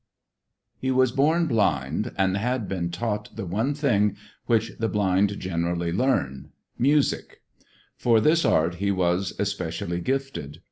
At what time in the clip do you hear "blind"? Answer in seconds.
1.45-2.11, 4.89-5.37